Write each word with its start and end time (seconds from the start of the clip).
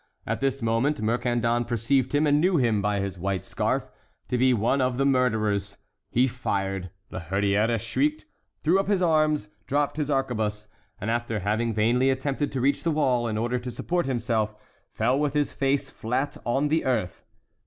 At 0.25 0.39
this 0.39 0.63
moment 0.63 0.99
Mercandon 0.99 1.63
perceived 1.65 2.15
him, 2.15 2.25
and 2.25 2.41
knew 2.41 2.57
him, 2.57 2.81
by 2.81 2.99
his 3.01 3.19
white 3.19 3.45
scarf, 3.45 3.87
to 4.29 4.37
be 4.39 4.51
one 4.51 4.81
of 4.81 4.97
the 4.97 5.05
murderers. 5.05 5.77
He 6.09 6.25
fired. 6.27 6.89
La 7.11 7.19
Hurière 7.19 7.79
shrieked, 7.79 8.25
threw 8.63 8.79
up 8.79 8.87
his 8.87 9.03
arms, 9.03 9.49
dropped 9.67 9.97
his 9.97 10.09
arquebuse, 10.09 10.67
and, 10.99 11.11
after 11.11 11.41
having 11.41 11.71
vainly 11.75 12.09
attempted 12.09 12.51
to 12.51 12.61
reach 12.61 12.81
the 12.81 12.89
wall, 12.89 13.27
in 13.27 13.37
order 13.37 13.59
to 13.59 13.69
support 13.69 14.07
himself, 14.07 14.55
fell 14.91 15.19
with 15.19 15.35
his 15.35 15.53
face 15.53 15.91
flat 15.91 16.35
on 16.47 16.69
the 16.69 16.83
earth. 16.83 17.23